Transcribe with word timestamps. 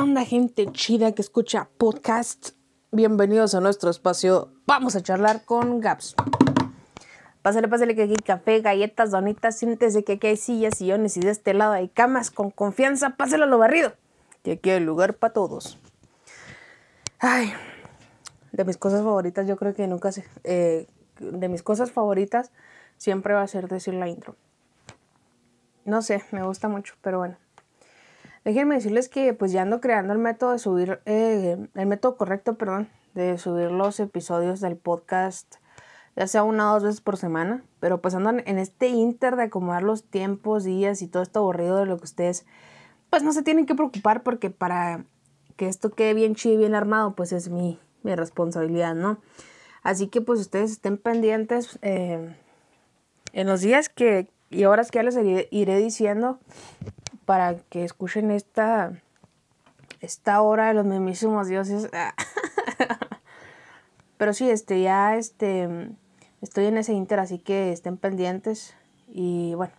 onda 0.00 0.24
gente 0.24 0.70
chida 0.70 1.12
que 1.12 1.22
escucha 1.22 1.68
podcast? 1.76 2.50
Bienvenidos 2.92 3.56
a 3.56 3.60
nuestro 3.60 3.90
espacio. 3.90 4.52
Vamos 4.64 4.94
a 4.94 5.02
charlar 5.02 5.44
con 5.44 5.80
Gaps. 5.80 6.14
Pásale, 7.42 7.66
pásale 7.66 7.96
que 7.96 8.04
aquí 8.04 8.14
café, 8.14 8.60
galletas, 8.60 9.10
donitas. 9.10 9.58
Siéntese 9.58 10.04
que 10.04 10.12
aquí 10.12 10.28
hay 10.28 10.36
sillas, 10.36 10.78
sillones 10.78 11.16
y 11.16 11.20
de 11.20 11.30
este 11.30 11.52
lado 11.52 11.72
hay 11.72 11.88
camas. 11.88 12.30
Con 12.30 12.52
confianza, 12.52 13.16
páselo 13.16 13.44
a 13.44 13.46
lo 13.48 13.58
barrido. 13.58 13.92
Que 14.44 14.52
aquí 14.52 14.70
hay 14.70 14.80
lugar 14.80 15.14
para 15.14 15.32
todos. 15.32 15.80
Ay, 17.18 17.52
de 18.52 18.64
mis 18.64 18.76
cosas 18.76 19.02
favoritas, 19.02 19.48
yo 19.48 19.56
creo 19.56 19.74
que 19.74 19.88
nunca 19.88 20.12
sé. 20.12 20.24
Eh, 20.44 20.86
de 21.18 21.48
mis 21.48 21.64
cosas 21.64 21.90
favoritas 21.90 22.52
siempre 22.98 23.34
va 23.34 23.42
a 23.42 23.48
ser 23.48 23.66
decir 23.66 23.94
la 23.94 24.08
intro. 24.08 24.36
No 25.84 26.02
sé, 26.02 26.22
me 26.30 26.44
gusta 26.44 26.68
mucho, 26.68 26.94
pero 27.02 27.18
bueno. 27.18 27.36
Déjenme 28.48 28.76
decirles 28.76 29.10
que 29.10 29.34
pues 29.34 29.52
ya 29.52 29.60
ando 29.60 29.78
creando 29.82 30.14
el 30.14 30.18
método 30.18 30.52
de 30.52 30.58
subir, 30.58 31.00
eh, 31.04 31.58
el 31.74 31.86
método 31.86 32.16
correcto, 32.16 32.54
perdón, 32.54 32.88
de 33.12 33.36
subir 33.36 33.70
los 33.70 34.00
episodios 34.00 34.60
del 34.60 34.78
podcast, 34.78 35.56
ya 36.16 36.26
sea 36.26 36.44
una 36.44 36.70
o 36.70 36.74
dos 36.76 36.84
veces 36.84 37.02
por 37.02 37.18
semana, 37.18 37.62
pero 37.78 38.00
pues 38.00 38.14
ando 38.14 38.30
en 38.30 38.58
este 38.58 38.88
inter 38.88 39.36
de 39.36 39.42
acomodar 39.42 39.82
los 39.82 40.02
tiempos, 40.02 40.64
días 40.64 41.02
y 41.02 41.08
todo 41.08 41.22
esto 41.22 41.40
aburrido 41.40 41.76
de 41.76 41.84
lo 41.84 41.98
que 41.98 42.04
ustedes, 42.04 42.46
pues 43.10 43.22
no 43.22 43.34
se 43.34 43.42
tienen 43.42 43.66
que 43.66 43.74
preocupar 43.74 44.22
porque 44.22 44.48
para 44.48 45.04
que 45.56 45.68
esto 45.68 45.90
quede 45.90 46.14
bien 46.14 46.34
chido 46.34 46.54
y 46.54 46.56
bien 46.56 46.74
armado, 46.74 47.14
pues 47.14 47.32
es 47.32 47.50
mi, 47.50 47.78
mi 48.02 48.14
responsabilidad, 48.14 48.94
¿no? 48.94 49.18
Así 49.82 50.08
que 50.08 50.22
pues 50.22 50.40
ustedes 50.40 50.70
estén 50.70 50.96
pendientes 50.96 51.78
eh, 51.82 52.34
en 53.34 53.46
los 53.46 53.60
días 53.60 53.90
que 53.90 54.30
y 54.50 54.64
horas 54.64 54.90
que 54.90 55.00
ya 55.00 55.02
les 55.02 55.18
iré, 55.50 55.76
diciendo 55.76 56.38
para 57.28 57.56
que 57.68 57.84
escuchen 57.84 58.30
esta, 58.30 58.92
esta 60.00 60.40
hora 60.40 60.68
de 60.68 60.72
los 60.72 60.86
mismísimos 60.86 61.46
dioses. 61.46 61.90
Pero 64.16 64.32
sí, 64.32 64.48
este, 64.48 64.80
ya 64.80 65.14
este, 65.14 65.90
estoy 66.40 66.64
en 66.64 66.78
ese 66.78 66.94
inter, 66.94 67.20
así 67.20 67.38
que 67.38 67.70
estén 67.70 67.98
pendientes. 67.98 68.74
Y 69.08 69.52
bueno, 69.56 69.74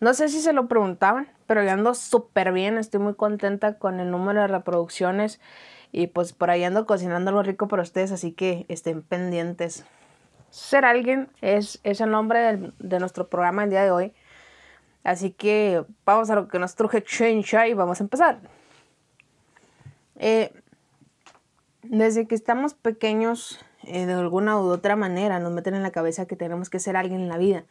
no 0.00 0.14
sé 0.14 0.28
si 0.30 0.40
se 0.40 0.52
lo 0.52 0.66
preguntaban, 0.66 1.28
pero 1.46 1.62
yo 1.62 1.70
ando 1.70 1.94
súper 1.94 2.50
bien, 2.50 2.76
estoy 2.76 2.98
muy 2.98 3.14
contenta 3.14 3.78
con 3.78 4.00
el 4.00 4.10
número 4.10 4.40
de 4.40 4.48
reproducciones. 4.48 5.38
Y 5.92 6.08
pues 6.08 6.32
por 6.32 6.50
ahí 6.50 6.64
ando 6.64 6.86
cocinando 6.86 7.28
algo 7.28 7.44
rico 7.44 7.68
para 7.68 7.84
ustedes, 7.84 8.10
así 8.10 8.32
que 8.32 8.66
estén 8.68 9.02
pendientes. 9.02 9.84
Ser 10.50 10.86
alguien 10.86 11.28
es, 11.40 11.78
es 11.84 12.00
el 12.00 12.10
nombre 12.10 12.72
de 12.80 12.98
nuestro 12.98 13.28
programa 13.28 13.62
el 13.62 13.70
día 13.70 13.84
de 13.84 13.92
hoy. 13.92 14.12
Así 15.04 15.30
que 15.30 15.84
vamos 16.06 16.30
a 16.30 16.34
lo 16.34 16.48
que 16.48 16.58
nos 16.58 16.74
truje 16.74 17.04
Chencha 17.04 17.68
y 17.68 17.74
vamos 17.74 18.00
a 18.00 18.04
empezar. 18.04 18.40
Eh, 20.16 20.52
desde 21.82 22.26
que 22.26 22.34
estamos 22.34 22.72
pequeños, 22.72 23.60
eh, 23.82 24.06
de 24.06 24.14
alguna 24.14 24.58
u 24.58 24.64
otra 24.64 24.96
manera, 24.96 25.38
nos 25.38 25.52
meten 25.52 25.74
en 25.74 25.82
la 25.82 25.90
cabeza 25.90 26.26
que 26.26 26.36
tenemos 26.36 26.70
que 26.70 26.80
ser 26.80 26.96
alguien 26.96 27.20
en 27.20 27.28
la 27.28 27.36
vida. 27.36 27.64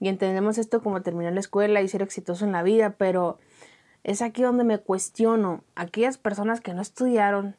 Y 0.00 0.08
entendemos 0.08 0.58
esto 0.58 0.82
como 0.82 1.02
terminar 1.02 1.32
la 1.32 1.40
escuela 1.40 1.80
y 1.80 1.88
ser 1.88 2.02
exitoso 2.02 2.44
en 2.44 2.50
la 2.50 2.64
vida, 2.64 2.90
pero 2.98 3.38
es 4.02 4.20
aquí 4.20 4.42
donde 4.42 4.64
me 4.64 4.78
cuestiono. 4.78 5.62
Aquellas 5.76 6.18
personas 6.18 6.60
que 6.60 6.74
no 6.74 6.82
estudiaron, 6.82 7.54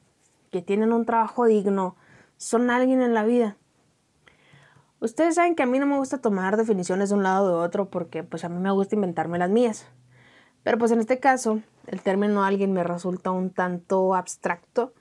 que 0.52 0.61
tienen 0.61 0.91
un 0.91 1.05
trabajo 1.05 1.45
digno, 1.45 1.95
son 2.35 2.69
alguien 2.69 3.02
en 3.02 3.13
la 3.13 3.23
vida. 3.23 3.55
Ustedes 4.99 5.35
saben 5.35 5.55
que 5.55 5.63
a 5.63 5.65
mí 5.65 5.77
no 5.77 5.85
me 5.85 5.97
gusta 5.97 6.19
tomar 6.19 6.57
definiciones 6.57 7.09
de 7.09 7.15
un 7.15 7.23
lado 7.23 7.45
o 7.45 7.59
de 7.59 7.65
otro 7.65 7.89
porque 7.89 8.23
pues 8.23 8.45
a 8.45 8.49
mí 8.49 8.59
me 8.59 8.71
gusta 8.71 8.95
inventarme 8.95 9.38
las 9.38 9.49
mías. 9.49 9.88
Pero 10.63 10.77
pues 10.77 10.91
en 10.91 10.99
este 10.99 11.19
caso 11.19 11.61
el 11.88 12.01
término 12.01 12.43
alguien 12.43 12.73
me 12.73 12.83
resulta 12.83 13.31
un 13.31 13.49
tanto 13.51 14.16
abstracto 14.16 14.93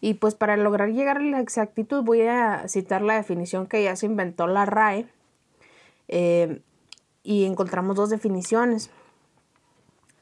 y 0.00 0.14
pues 0.14 0.34
para 0.34 0.56
lograr 0.56 0.90
llegar 0.90 1.16
a 1.16 1.22
la 1.22 1.40
exactitud 1.40 2.04
voy 2.04 2.22
a 2.22 2.68
citar 2.68 3.02
la 3.02 3.14
definición 3.14 3.66
que 3.66 3.82
ya 3.82 3.96
se 3.96 4.06
inventó 4.06 4.46
la 4.46 4.64
RAE 4.64 5.08
eh, 6.06 6.62
y 7.22 7.44
encontramos 7.44 7.96
dos 7.96 8.10
definiciones. 8.10 8.90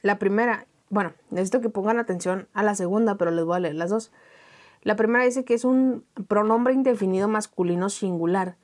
La 0.03 0.19
primera, 0.19 0.67
bueno, 0.89 1.13
necesito 1.31 1.61
que 1.61 1.69
pongan 1.69 1.99
atención 1.99 2.49
a 2.55 2.63
la 2.63 2.75
segunda, 2.75 3.17
pero 3.17 3.33
les 3.33 3.45
voy 3.45 3.57
a 3.57 3.61
leer 3.61 3.75
las 3.75 3.91
dos. 3.91 4.13
La 4.83 4.97
primera 4.97 5.25
dice 5.25 5.45
que 5.45 5.55
es 5.55 5.65
un 5.65 6.05
pronombre 6.29 6.73
indefinido 6.73 7.29
masculino 7.29 7.91
singular 7.91 8.57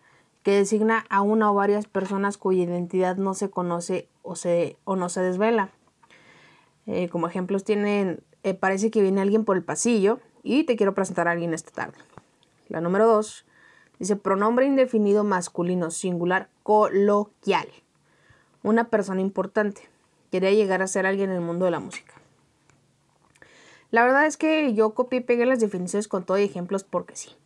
que 0.43 0.53
designa 0.53 1.05
a 1.09 1.23
una 1.23 1.51
o 1.51 1.55
varias 1.55 1.87
personas 1.87 2.37
cuya 2.37 2.65
identidad 2.65 3.17
no 3.17 3.35
se 3.35 3.51
conoce 3.51 4.09
o, 4.23 4.37
se, 4.37 4.77
o 4.85 4.97
no 4.97 5.09
se 5.09 5.21
desvela. 5.21 5.71
Eh, 6.87 7.09
como 7.09 7.29
ejemplos 7.29 7.65
tienen, 7.65 8.23
eh, 8.43 8.55
parece 8.55 8.91
que 8.91 9.03
viene 9.03 9.21
alguien 9.21 9.45
por 9.45 9.57
el 9.57 9.63
pasillo 9.63 10.19
y 10.43 10.65
te 10.65 10.77
quiero 10.77 10.95
presentar 10.95 11.29
a 11.29 11.33
alguien 11.33 11.55
esta 11.55 11.71
tarde. 11.71 11.99
La 12.69 12.81
número 12.81 13.07
dos 13.07 13.45
dice 13.99 14.17
pronombre 14.17 14.67
indefinido 14.67 15.23
masculino 15.23 15.91
singular 15.91 16.49
coloquial. 16.63 17.69
Una 18.65 18.89
persona 18.89 19.21
importante. 19.21 19.83
Quería 20.31 20.51
llegar 20.51 20.83
a 20.83 20.87
ser 20.87 21.07
alguien 21.07 21.31
en 21.31 21.37
el 21.37 21.43
mundo 21.43 21.67
de 21.67 21.71
la 21.71 21.81
música. 21.81 22.15
La 23.91 24.03
verdad 24.05 24.27
es 24.27 24.37
que 24.37 24.73
yo 24.73 24.95
copié 24.95 25.19
y 25.19 25.23
pegué 25.23 25.45
las 25.45 25.61
definiciones 25.61 26.09
con 26.09 26.25
todo 26.25 26.39
y 26.39 26.45
ejemplos 26.45 26.83
porque 26.83 27.15
sí. 27.15 27.37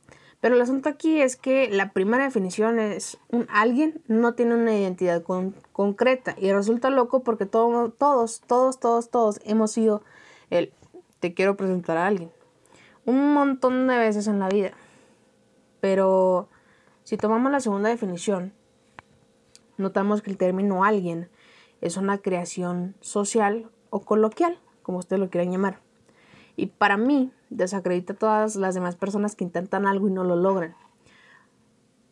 Pero 0.47 0.55
el 0.55 0.63
asunto 0.63 0.89
aquí 0.89 1.21
es 1.21 1.35
que 1.35 1.69
la 1.71 1.91
primera 1.91 2.23
definición 2.23 2.79
es 2.79 3.19
un 3.31 3.49
alguien 3.51 4.01
no 4.07 4.35
tiene 4.35 4.55
una 4.55 4.79
identidad 4.79 5.25
concreta 5.73 6.37
y 6.39 6.53
resulta 6.53 6.89
loco 6.89 7.25
porque 7.25 7.47
todos, 7.47 7.93
todos, 7.99 8.43
todos, 8.79 9.11
todos 9.11 9.41
hemos 9.45 9.73
sido 9.73 10.05
el 10.51 10.73
te 11.19 11.35
quiero 11.35 11.57
presentar 11.57 11.97
a 11.97 12.07
alguien 12.07 12.31
un 13.05 13.35
montón 13.35 13.89
de 13.89 13.99
veces 13.99 14.29
en 14.29 14.39
la 14.39 14.49
vida. 14.49 14.71
Pero 15.81 16.49
si 17.03 17.17
tomamos 17.17 17.51
la 17.51 17.59
segunda 17.59 17.89
definición, 17.89 18.53
notamos 19.79 20.23
que 20.23 20.31
el 20.31 20.37
término 20.37 20.85
alguien 20.85 21.29
es 21.81 21.97
una 21.97 22.19
creación 22.19 22.95
social 23.01 23.69
o 23.91 24.03
coloquial, 24.03 24.61
como 24.85 24.99
ustedes 24.99 25.19
lo 25.19 25.29
quieran 25.29 25.51
llamar. 25.51 25.86
Y 26.57 26.67
para 26.67 26.97
mí, 26.97 27.31
desacredita 27.51 28.15
a 28.15 28.17
todas 28.17 28.57
las 28.57 28.75
demás 28.75 28.97
personas 28.97 29.37
que 29.37 29.45
intentan 29.45 29.87
algo 29.87 30.09
y 30.09 30.11
no 30.11 30.25
lo 30.25 30.37
logran. 30.37 30.75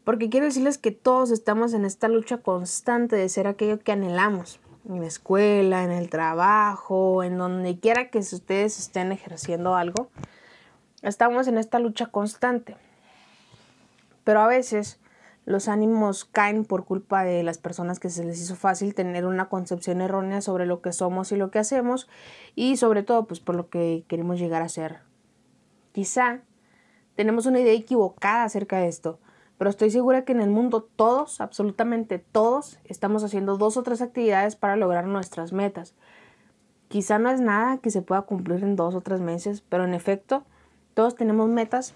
Porque 0.04 0.28
quiero 0.28 0.46
decirles 0.46 0.76
que 0.76 0.90
todos 0.90 1.30
estamos 1.30 1.72
en 1.72 1.86
esta 1.86 2.08
lucha 2.08 2.38
constante 2.38 3.16
de 3.16 3.28
ser 3.30 3.46
aquello 3.46 3.80
que 3.80 3.92
anhelamos. 3.92 4.60
En 4.86 5.00
la 5.00 5.06
escuela, 5.06 5.82
en 5.82 5.90
el 5.90 6.10
trabajo, 6.10 7.22
en 7.22 7.38
donde 7.38 7.80
quiera 7.80 8.10
que 8.10 8.18
ustedes 8.18 8.78
estén 8.78 9.12
ejerciendo 9.12 9.74
algo. 9.74 10.08
Estamos 11.00 11.48
en 11.48 11.56
esta 11.56 11.78
lucha 11.78 12.06
constante. 12.06 12.76
Pero 14.24 14.40
a 14.40 14.46
veces 14.46 14.98
los 15.46 15.68
ánimos 15.68 16.24
caen 16.24 16.64
por 16.64 16.84
culpa 16.84 17.24
de 17.24 17.42
las 17.42 17.58
personas 17.58 18.00
que 18.00 18.08
se 18.08 18.24
les 18.24 18.40
hizo 18.40 18.56
fácil 18.56 18.94
tener 18.94 19.26
una 19.26 19.48
concepción 19.48 20.00
errónea 20.00 20.40
sobre 20.40 20.66
lo 20.66 20.80
que 20.80 20.92
somos 20.92 21.32
y 21.32 21.36
lo 21.36 21.50
que 21.50 21.58
hacemos 21.58 22.08
y 22.54 22.76
sobre 22.76 23.02
todo 23.02 23.26
pues 23.26 23.40
por 23.40 23.54
lo 23.54 23.68
que 23.68 24.04
queremos 24.08 24.38
llegar 24.38 24.62
a 24.62 24.68
ser. 24.68 25.00
Quizá 25.92 26.40
tenemos 27.14 27.46
una 27.46 27.60
idea 27.60 27.74
equivocada 27.74 28.44
acerca 28.44 28.78
de 28.78 28.88
esto, 28.88 29.18
pero 29.58 29.70
estoy 29.70 29.90
segura 29.90 30.24
que 30.24 30.32
en 30.32 30.40
el 30.40 30.50
mundo 30.50 30.82
todos, 30.82 31.40
absolutamente 31.40 32.18
todos, 32.18 32.78
estamos 32.84 33.22
haciendo 33.22 33.56
dos 33.56 33.76
o 33.76 33.82
tres 33.82 34.00
actividades 34.00 34.56
para 34.56 34.76
lograr 34.76 35.06
nuestras 35.06 35.52
metas. 35.52 35.94
Quizá 36.88 37.18
no 37.18 37.30
es 37.30 37.40
nada 37.40 37.78
que 37.78 37.90
se 37.90 38.02
pueda 38.02 38.22
cumplir 38.22 38.64
en 38.64 38.76
dos 38.76 38.94
o 38.94 39.00
tres 39.00 39.20
meses, 39.20 39.62
pero 39.68 39.84
en 39.84 39.94
efecto, 39.94 40.44
todos 40.94 41.14
tenemos 41.16 41.48
metas, 41.48 41.94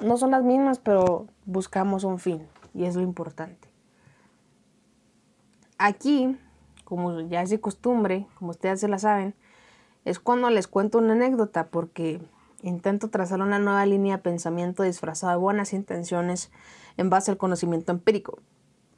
no 0.00 0.16
son 0.16 0.30
las 0.30 0.42
mismas, 0.42 0.78
pero 0.78 1.26
buscamos 1.44 2.04
un 2.04 2.18
fin 2.18 2.42
y 2.74 2.84
es 2.84 2.96
lo 2.96 3.02
importante. 3.02 3.68
Aquí, 5.78 6.36
como 6.84 7.20
ya 7.22 7.42
es 7.42 7.50
de 7.50 7.60
costumbre, 7.60 8.26
como 8.38 8.50
ustedes 8.50 8.80
se 8.80 8.88
la 8.88 8.98
saben, 8.98 9.34
es 10.04 10.18
cuando 10.18 10.50
les 10.50 10.68
cuento 10.68 10.98
una 10.98 11.12
anécdota 11.12 11.68
porque 11.68 12.20
intento 12.62 13.10
trazar 13.10 13.40
una 13.40 13.58
nueva 13.58 13.84
línea 13.86 14.16
de 14.16 14.22
pensamiento 14.22 14.82
disfrazada 14.82 15.32
de 15.32 15.38
buenas 15.38 15.72
intenciones 15.72 16.50
en 16.96 17.10
base 17.10 17.30
al 17.30 17.36
conocimiento 17.36 17.92
empírico. 17.92 18.38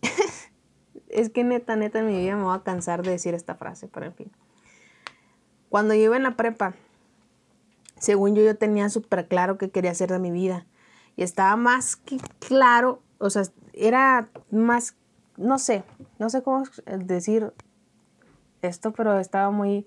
es 1.09 1.31
que 1.31 1.45
neta, 1.45 1.77
neta 1.77 2.01
en 2.01 2.07
mi 2.07 2.19
vida 2.19 2.37
me 2.37 2.45
voy 2.45 2.57
a 2.57 2.63
cansar 2.63 3.03
de 3.03 3.13
decir 3.13 3.35
esta 3.35 3.55
frase, 3.55 3.89
pero 3.89 4.07
en 4.07 4.15
fin. 4.15 4.33
Cuando 5.69 5.95
yo 5.95 6.03
iba 6.03 6.17
en 6.17 6.23
la 6.23 6.37
prepa, 6.37 6.75
según 7.99 8.35
yo, 8.35 8.43
yo 8.43 8.57
tenía 8.57 8.89
súper 8.91 9.29
claro 9.29 9.59
qué 9.59 9.71
quería 9.71 9.91
hacer 9.91 10.11
de 10.11 10.19
mi 10.19 10.31
vida. 10.31 10.67
Y 11.17 11.23
estaba 11.23 11.57
más 11.57 11.97
que 11.97 12.19
claro, 12.41 13.03
o 13.19 13.31
sea, 13.31 13.45
era 13.77 14.29
más, 14.51 14.97
no 15.37 15.59
sé, 15.59 15.85
no 16.19 16.31
sé 16.31 16.43
cómo 16.43 16.65
decir 16.87 17.53
esto, 18.63 18.93
pero 18.93 19.19
estaba 19.19 19.51
muy, 19.51 19.85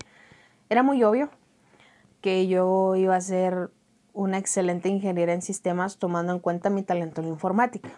era 0.69 0.83
muy 0.83 1.03
obvio 1.03 1.29
que 2.21 2.47
yo 2.47 2.95
iba 2.95 3.15
a 3.15 3.21
ser 3.21 3.71
una 4.13 4.37
excelente 4.37 4.89
ingeniera 4.89 5.33
en 5.33 5.41
sistemas 5.41 5.97
tomando 5.97 6.33
en 6.33 6.39
cuenta 6.39 6.69
mi 6.69 6.83
talento 6.83 7.21
en 7.21 7.27
informática. 7.27 7.89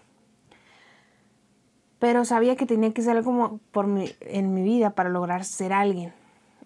Pero 1.97 2.25
sabía 2.25 2.55
que 2.55 2.65
tenía 2.65 2.93
que 2.93 3.01
ser 3.01 3.17
algo 3.17 3.59
por 3.71 3.87
mi, 3.87 4.11
en 4.21 4.53
mi 4.53 4.63
vida 4.63 4.91
para 4.91 5.09
lograr 5.09 5.43
ser 5.43 5.73
alguien. 5.73 6.13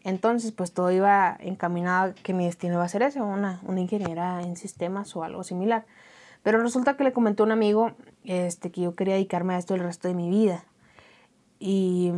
entonces 0.03 0.51
pues 0.51 0.73
todo 0.73 0.91
iba 0.91 1.37
encaminado 1.39 2.11
a 2.11 2.13
que 2.13 2.33
mi 2.33 2.45
destino 2.45 2.75
iba 2.75 2.83
a 2.83 2.89
ser 2.89 3.03
ese, 3.03 3.21
una, 3.21 3.61
una 3.63 3.79
ingeniera 3.79 4.41
en 4.41 4.57
sistemas 4.57 5.15
o 5.15 5.23
algo 5.23 5.43
similar. 5.43 5.85
Pero 6.43 6.61
resulta 6.61 6.95
que 6.95 7.03
le 7.03 7.13
comentó 7.13 7.43
un 7.43 7.51
amigo 7.51 7.93
este, 8.23 8.71
que 8.71 8.81
yo 8.81 8.95
quería 8.95 9.15
dedicarme 9.15 9.55
a 9.55 9.57
esto 9.57 9.73
el 9.73 9.81
resto 9.81 10.07
de 10.07 10.13
mi 10.13 10.29
vida. 10.29 10.65
Y, 11.59 12.11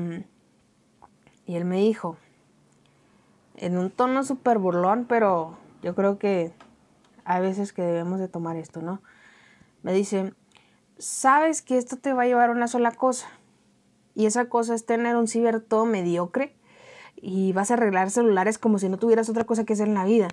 y 1.45 1.55
él 1.55 1.65
me 1.65 1.77
dijo, 1.77 2.17
en 3.55 3.77
un 3.77 3.91
tono 3.91 4.23
súper 4.23 4.57
burlón, 4.57 5.05
pero 5.07 5.57
yo 5.81 5.95
creo 5.95 6.17
que 6.17 6.51
hay 7.23 7.41
veces 7.41 7.71
que 7.71 7.83
debemos 7.83 8.19
de 8.19 8.27
tomar 8.27 8.55
esto, 8.57 8.81
¿no? 8.81 9.01
Me 9.83 9.93
dice, 9.93 10.33
sabes 10.97 11.61
que 11.61 11.77
esto 11.77 11.97
te 11.97 12.13
va 12.13 12.23
a 12.23 12.27
llevar 12.27 12.49
a 12.49 12.53
una 12.53 12.67
sola 12.67 12.91
cosa. 12.91 13.27
Y 14.15 14.25
esa 14.25 14.49
cosa 14.49 14.73
es 14.73 14.85
tener 14.85 15.15
un 15.15 15.27
ciber 15.27 15.61
todo 15.61 15.85
mediocre 15.85 16.55
y 17.15 17.53
vas 17.53 17.71
a 17.71 17.75
arreglar 17.75 18.09
celulares 18.09 18.57
como 18.57 18.79
si 18.79 18.89
no 18.89 18.97
tuvieras 18.97 19.29
otra 19.29 19.43
cosa 19.43 19.65
que 19.65 19.73
hacer 19.73 19.87
en 19.87 19.93
la 19.93 20.05
vida. 20.05 20.27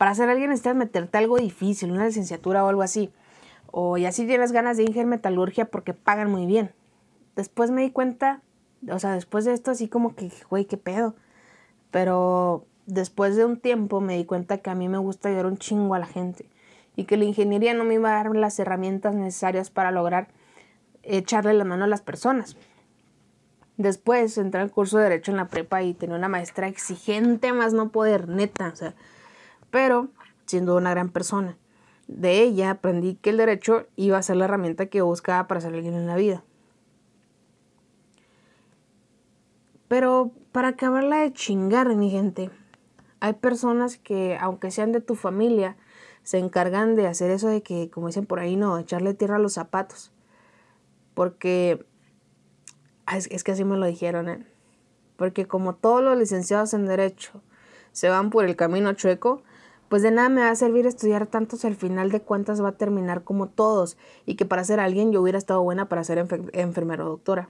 Para 0.00 0.14
ser 0.14 0.30
alguien 0.30 0.48
necesitas 0.48 0.74
meterte 0.74 1.18
algo 1.18 1.36
difícil, 1.36 1.92
una 1.92 2.06
licenciatura 2.06 2.64
o 2.64 2.68
algo 2.70 2.80
así. 2.80 3.12
O 3.66 3.98
ya 3.98 4.12
si 4.12 4.26
tienes 4.26 4.50
ganas 4.50 4.78
de 4.78 4.84
ingeniar 4.84 5.04
metalurgia 5.04 5.66
porque 5.66 5.92
pagan 5.92 6.30
muy 6.30 6.46
bien. 6.46 6.72
Después 7.36 7.70
me 7.70 7.82
di 7.82 7.90
cuenta, 7.90 8.40
o 8.90 8.98
sea, 8.98 9.12
después 9.12 9.44
de 9.44 9.52
esto 9.52 9.70
así 9.70 9.88
como 9.88 10.14
que, 10.14 10.32
güey, 10.48 10.64
qué 10.64 10.78
pedo. 10.78 11.16
Pero 11.90 12.64
después 12.86 13.36
de 13.36 13.44
un 13.44 13.58
tiempo 13.58 14.00
me 14.00 14.16
di 14.16 14.24
cuenta 14.24 14.56
que 14.56 14.70
a 14.70 14.74
mí 14.74 14.88
me 14.88 14.96
gusta 14.96 15.28
ayudar 15.28 15.44
un 15.44 15.58
chingo 15.58 15.94
a 15.94 15.98
la 15.98 16.06
gente 16.06 16.46
y 16.96 17.04
que 17.04 17.18
la 17.18 17.26
ingeniería 17.26 17.74
no 17.74 17.84
me 17.84 17.96
iba 17.96 18.08
a 18.08 18.24
dar 18.24 18.34
las 18.34 18.58
herramientas 18.58 19.14
necesarias 19.14 19.68
para 19.68 19.90
lograr 19.90 20.28
echarle 21.02 21.52
la 21.52 21.64
mano 21.64 21.84
a 21.84 21.88
las 21.88 22.00
personas. 22.00 22.56
Después 23.76 24.38
entré 24.38 24.62
al 24.62 24.70
curso 24.70 24.96
de 24.96 25.04
Derecho 25.04 25.30
en 25.30 25.36
la 25.36 25.48
prepa 25.48 25.82
y 25.82 25.92
tenía 25.92 26.16
una 26.16 26.28
maestra 26.28 26.68
exigente 26.68 27.52
más 27.52 27.74
no 27.74 27.90
poder, 27.90 28.28
neta, 28.28 28.70
o 28.72 28.76
sea, 28.76 28.94
pero 29.70 30.08
siendo 30.46 30.76
una 30.76 30.90
gran 30.90 31.10
persona. 31.10 31.56
De 32.08 32.40
ella 32.42 32.70
aprendí 32.70 33.14
que 33.14 33.30
el 33.30 33.36
derecho 33.36 33.86
iba 33.96 34.18
a 34.18 34.22
ser 34.22 34.36
la 34.36 34.46
herramienta 34.46 34.86
que 34.86 35.02
buscaba 35.02 35.46
para 35.46 35.60
ser 35.60 35.74
alguien 35.74 35.94
en 35.94 36.06
la 36.06 36.16
vida. 36.16 36.42
Pero 39.86 40.32
para 40.52 40.68
acabarla 40.68 41.18
de 41.18 41.32
chingar, 41.32 41.94
mi 41.96 42.10
gente, 42.10 42.50
hay 43.20 43.34
personas 43.34 43.98
que, 43.98 44.38
aunque 44.40 44.70
sean 44.70 44.92
de 44.92 45.00
tu 45.00 45.14
familia, 45.14 45.76
se 46.22 46.38
encargan 46.38 46.96
de 46.96 47.06
hacer 47.06 47.30
eso 47.30 47.48
de 47.48 47.62
que, 47.62 47.90
como 47.90 48.06
dicen 48.06 48.26
por 48.26 48.40
ahí, 48.40 48.56
no, 48.56 48.78
echarle 48.78 49.14
tierra 49.14 49.36
a 49.36 49.40
los 49.40 49.54
zapatos. 49.54 50.12
Porque 51.14 51.84
ah, 53.06 53.16
es, 53.16 53.44
que 53.44 53.52
así 53.52 53.64
me 53.64 53.76
lo 53.76 53.86
dijeron, 53.86 54.28
¿eh? 54.28 54.46
Porque 55.16 55.46
como 55.46 55.74
todos 55.74 56.02
los 56.02 56.16
licenciados 56.16 56.72
en 56.72 56.86
Derecho 56.86 57.42
se 57.92 58.08
van 58.08 58.30
por 58.30 58.44
el 58.44 58.56
camino 58.56 58.92
chueco, 58.92 59.42
pues 59.90 60.02
de 60.02 60.12
nada 60.12 60.28
me 60.28 60.42
va 60.42 60.50
a 60.50 60.54
servir 60.54 60.86
estudiar 60.86 61.26
tanto 61.26 61.56
si 61.56 61.66
al 61.66 61.74
final 61.74 62.12
de 62.12 62.20
cuentas 62.22 62.62
va 62.62 62.68
a 62.68 62.76
terminar 62.76 63.24
como 63.24 63.48
todos 63.48 63.96
y 64.24 64.36
que 64.36 64.46
para 64.46 64.62
ser 64.62 64.78
alguien 64.78 65.10
yo 65.10 65.20
hubiera 65.20 65.36
estado 65.36 65.64
buena 65.64 65.88
para 65.88 66.04
ser 66.04 66.24
enfermera 66.52 67.04
o 67.04 67.08
doctora. 67.08 67.48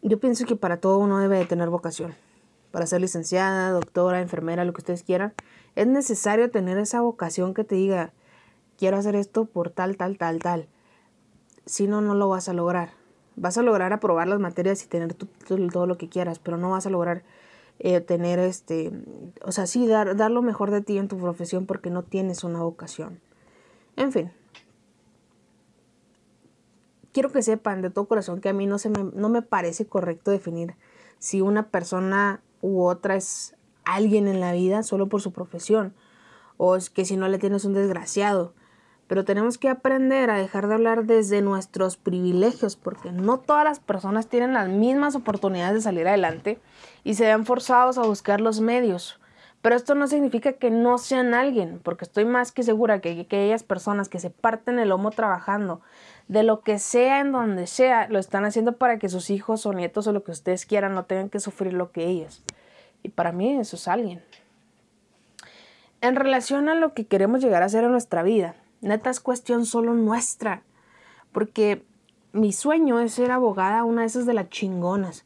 Yo 0.00 0.20
pienso 0.20 0.46
que 0.46 0.54
para 0.54 0.76
todo 0.76 0.98
uno 0.98 1.18
debe 1.18 1.38
de 1.38 1.44
tener 1.44 1.70
vocación. 1.70 2.14
Para 2.70 2.86
ser 2.86 3.00
licenciada, 3.00 3.70
doctora, 3.70 4.20
enfermera, 4.20 4.64
lo 4.64 4.72
que 4.72 4.80
ustedes 4.80 5.02
quieran, 5.02 5.34
es 5.74 5.88
necesario 5.88 6.52
tener 6.52 6.78
esa 6.78 7.00
vocación 7.00 7.52
que 7.52 7.64
te 7.64 7.74
diga, 7.74 8.12
quiero 8.76 8.96
hacer 8.96 9.16
esto 9.16 9.44
por 9.44 9.70
tal, 9.70 9.96
tal, 9.96 10.18
tal, 10.18 10.38
tal. 10.38 10.68
Si 11.66 11.88
no, 11.88 12.00
no 12.00 12.14
lo 12.14 12.28
vas 12.28 12.48
a 12.48 12.52
lograr. 12.52 12.90
Vas 13.34 13.58
a 13.58 13.62
lograr 13.62 13.92
aprobar 13.92 14.28
las 14.28 14.38
materias 14.38 14.84
y 14.84 14.86
tener 14.86 15.14
todo 15.14 15.86
lo 15.88 15.98
que 15.98 16.08
quieras, 16.08 16.38
pero 16.38 16.58
no 16.58 16.70
vas 16.70 16.86
a 16.86 16.90
lograr 16.90 17.24
eh, 17.78 18.00
tener 18.00 18.38
este, 18.38 18.92
o 19.44 19.52
sea, 19.52 19.66
sí, 19.66 19.86
dar, 19.86 20.16
dar 20.16 20.30
lo 20.30 20.42
mejor 20.42 20.70
de 20.70 20.80
ti 20.80 20.98
en 20.98 21.08
tu 21.08 21.18
profesión 21.18 21.66
porque 21.66 21.90
no 21.90 22.02
tienes 22.02 22.44
una 22.44 22.60
vocación. 22.60 23.20
En 23.96 24.12
fin, 24.12 24.32
quiero 27.12 27.32
que 27.32 27.42
sepan 27.42 27.82
de 27.82 27.90
todo 27.90 28.06
corazón 28.06 28.40
que 28.40 28.48
a 28.48 28.52
mí 28.52 28.66
no, 28.66 28.78
se 28.78 28.90
me, 28.90 29.04
no 29.14 29.28
me 29.28 29.42
parece 29.42 29.86
correcto 29.86 30.30
definir 30.30 30.74
si 31.18 31.40
una 31.40 31.68
persona 31.68 32.40
u 32.60 32.82
otra 32.82 33.16
es 33.16 33.56
alguien 33.84 34.28
en 34.28 34.40
la 34.40 34.52
vida 34.52 34.82
solo 34.82 35.08
por 35.08 35.20
su 35.20 35.32
profesión 35.32 35.94
o 36.58 36.76
es 36.76 36.90
que 36.90 37.04
si 37.04 37.16
no 37.16 37.28
le 37.28 37.38
tienes 37.38 37.64
un 37.64 37.72
desgraciado. 37.72 38.52
Pero 39.06 39.24
tenemos 39.24 39.56
que 39.56 39.70
aprender 39.70 40.28
a 40.28 40.36
dejar 40.36 40.68
de 40.68 40.74
hablar 40.74 41.06
desde 41.06 41.40
nuestros 41.40 41.96
privilegios, 41.96 42.76
porque 42.76 43.10
no 43.10 43.38
todas 43.38 43.64
las 43.64 43.80
personas 43.80 44.28
tienen 44.28 44.52
las 44.52 44.68
mismas 44.68 45.14
oportunidades 45.14 45.76
de 45.76 45.80
salir 45.80 46.06
adelante 46.06 46.60
y 47.08 47.14
se 47.14 47.24
ven 47.24 47.46
forzados 47.46 47.96
a 47.96 48.02
buscar 48.02 48.38
los 48.38 48.60
medios. 48.60 49.18
Pero 49.62 49.74
esto 49.74 49.94
no 49.94 50.08
significa 50.08 50.52
que 50.52 50.70
no 50.70 50.98
sean 50.98 51.32
alguien, 51.32 51.80
porque 51.82 52.04
estoy 52.04 52.26
más 52.26 52.52
que 52.52 52.62
segura 52.62 53.00
que, 53.00 53.18
aquellas 53.18 53.62
personas 53.62 54.10
que 54.10 54.18
se 54.18 54.28
parten 54.28 54.78
el 54.78 54.90
lomo 54.90 55.10
trabajando, 55.10 55.80
de 56.28 56.42
lo 56.42 56.60
que 56.60 56.78
sea 56.78 57.20
en 57.20 57.32
donde 57.32 57.66
sea, 57.66 58.08
lo 58.10 58.18
están 58.18 58.44
haciendo 58.44 58.76
para 58.76 58.98
que 58.98 59.08
sus 59.08 59.30
hijos 59.30 59.64
o 59.64 59.72
nietos 59.72 60.06
o 60.06 60.12
lo 60.12 60.22
que 60.22 60.32
ustedes 60.32 60.66
quieran 60.66 60.92
no 60.92 61.06
tengan 61.06 61.30
que 61.30 61.40
sufrir 61.40 61.72
lo 61.72 61.92
que 61.92 62.04
ellos. 62.04 62.42
Y 63.02 63.08
para 63.08 63.32
mí 63.32 63.56
eso 63.58 63.76
es 63.76 63.88
alguien. 63.88 64.22
En 66.02 66.14
relación 66.14 66.68
a 66.68 66.74
lo 66.74 66.92
que 66.92 67.06
queremos 67.06 67.40
llegar 67.40 67.62
a 67.62 67.66
hacer 67.66 67.84
en 67.84 67.90
nuestra 67.92 68.22
vida, 68.22 68.54
Neta 68.82 69.08
es 69.08 69.20
cuestión 69.20 69.64
solo 69.64 69.94
nuestra. 69.94 70.60
Porque 71.32 71.86
mi 72.32 72.52
sueño 72.52 73.00
es 73.00 73.14
ser 73.14 73.30
abogada, 73.30 73.84
una 73.84 74.02
de 74.02 74.08
esas 74.08 74.26
de 74.26 74.34
las 74.34 74.50
chingonas. 74.50 75.24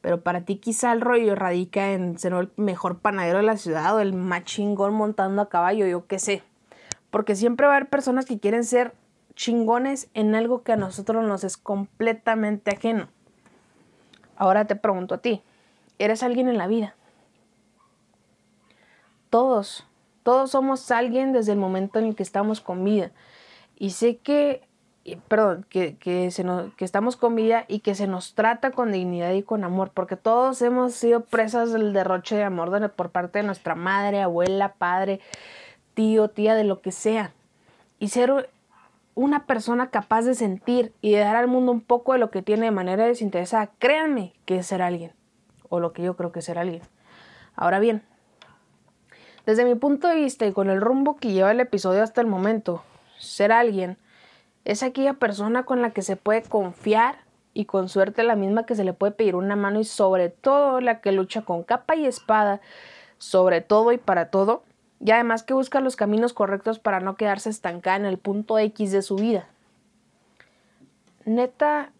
Pero 0.00 0.22
para 0.22 0.42
ti 0.42 0.56
quizá 0.56 0.92
el 0.92 1.00
rollo 1.00 1.34
radica 1.34 1.92
en 1.92 2.18
ser 2.18 2.32
el 2.32 2.50
mejor 2.56 3.00
panadero 3.00 3.38
de 3.38 3.44
la 3.44 3.56
ciudad 3.56 3.94
o 3.96 4.00
el 4.00 4.14
más 4.14 4.44
chingón 4.44 4.94
montando 4.94 5.42
a 5.42 5.48
caballo, 5.48 5.86
yo 5.86 6.06
qué 6.06 6.18
sé. 6.18 6.42
Porque 7.10 7.36
siempre 7.36 7.66
va 7.66 7.74
a 7.74 7.76
haber 7.76 7.88
personas 7.88 8.24
que 8.24 8.38
quieren 8.38 8.64
ser 8.64 8.94
chingones 9.34 10.08
en 10.14 10.34
algo 10.34 10.62
que 10.62 10.72
a 10.72 10.76
nosotros 10.76 11.24
nos 11.24 11.44
es 11.44 11.56
completamente 11.56 12.70
ajeno. 12.70 13.08
Ahora 14.36 14.66
te 14.66 14.76
pregunto 14.76 15.16
a 15.16 15.18
ti, 15.18 15.42
¿eres 15.98 16.22
alguien 16.22 16.48
en 16.48 16.56
la 16.56 16.66
vida? 16.66 16.94
Todos 19.28 19.86
todos 20.22 20.50
somos 20.50 20.90
alguien 20.90 21.32
desde 21.32 21.52
el 21.52 21.58
momento 21.58 21.98
en 21.98 22.06
el 22.06 22.14
que 22.14 22.22
estamos 22.22 22.60
con 22.60 22.84
vida. 22.84 23.10
Y 23.76 23.90
sé 23.90 24.18
que, 24.18 24.62
perdón, 25.28 25.66
que, 25.68 25.96
que, 25.96 26.30
se 26.30 26.44
que 26.76 26.84
estamos 26.84 27.16
con 27.16 27.34
vida 27.34 27.64
y 27.68 27.80
que 27.80 27.94
se 27.94 28.06
nos 28.06 28.34
trata 28.34 28.70
con 28.70 28.92
dignidad 28.92 29.32
y 29.32 29.42
con 29.42 29.64
amor, 29.64 29.90
porque 29.94 30.16
todos 30.16 30.60
hemos 30.62 30.92
sido 30.92 31.24
presas 31.24 31.72
del 31.72 31.92
derroche 31.92 32.36
de 32.36 32.44
amor 32.44 32.92
por 32.92 33.10
parte 33.10 33.38
de 33.38 33.44
nuestra 33.44 33.74
madre, 33.74 34.20
abuela, 34.20 34.74
padre, 34.74 35.20
tío, 35.94 36.28
tía, 36.28 36.54
de 36.54 36.64
lo 36.64 36.80
que 36.82 36.92
sea. 36.92 37.32
Y 37.98 38.08
ser 38.08 38.50
una 39.14 39.46
persona 39.46 39.90
capaz 39.90 40.22
de 40.22 40.34
sentir 40.34 40.92
y 41.00 41.12
de 41.12 41.20
dar 41.20 41.36
al 41.36 41.48
mundo 41.48 41.72
un 41.72 41.80
poco 41.80 42.12
de 42.12 42.18
lo 42.18 42.30
que 42.30 42.42
tiene 42.42 42.66
de 42.66 42.70
manera 42.70 43.06
desinteresada, 43.06 43.70
créanme 43.78 44.34
que 44.44 44.58
es 44.58 44.66
ser 44.66 44.82
alguien, 44.82 45.12
o 45.68 45.80
lo 45.80 45.92
que 45.92 46.02
yo 46.02 46.16
creo 46.16 46.30
que 46.30 46.40
es 46.40 46.44
ser 46.44 46.58
alguien. 46.58 46.82
Ahora 47.56 47.80
bien, 47.80 48.02
desde 49.46 49.64
mi 49.64 49.74
punto 49.74 50.08
de 50.08 50.16
vista 50.16 50.46
y 50.46 50.52
con 50.52 50.68
el 50.70 50.80
rumbo 50.80 51.16
que 51.16 51.32
lleva 51.32 51.50
el 51.50 51.60
episodio 51.60 52.02
hasta 52.02 52.20
el 52.20 52.26
momento, 52.26 52.82
ser 53.18 53.50
alguien 53.50 53.96
es 54.64 54.82
aquella 54.82 55.14
persona 55.14 55.64
con 55.64 55.82
la 55.82 55.90
que 55.90 56.02
se 56.02 56.16
puede 56.16 56.42
confiar 56.42 57.18
y 57.54 57.64
con 57.64 57.88
suerte 57.88 58.22
la 58.22 58.36
misma 58.36 58.66
que 58.66 58.74
se 58.74 58.84
le 58.84 58.92
puede 58.92 59.12
pedir 59.12 59.34
una 59.34 59.56
mano 59.56 59.80
y 59.80 59.84
sobre 59.84 60.28
todo 60.28 60.80
la 60.80 61.00
que 61.00 61.12
lucha 61.12 61.42
con 61.42 61.62
capa 61.62 61.96
y 61.96 62.06
espada, 62.06 62.60
sobre 63.18 63.60
todo 63.60 63.92
y 63.92 63.98
para 63.98 64.30
todo, 64.30 64.62
y 65.00 65.10
además 65.10 65.42
que 65.42 65.54
busca 65.54 65.80
los 65.80 65.96
caminos 65.96 66.32
correctos 66.32 66.78
para 66.78 67.00
no 67.00 67.16
quedarse 67.16 67.50
estancada 67.50 67.96
en 67.96 68.04
el 68.04 68.18
punto 68.18 68.58
X 68.58 68.92
de 68.92 69.02
su 69.02 69.16
vida. 69.16 69.48
Neta, 71.24 71.92